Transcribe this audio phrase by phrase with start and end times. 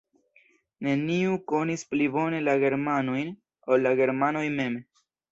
[0.85, 3.29] Neniu konis pli bone la germanojn,
[3.75, 4.79] ol la germanoj mem.